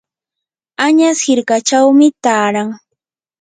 añas 0.85 1.19
hirkachawmi 1.25 2.07
taaran. 2.23 2.69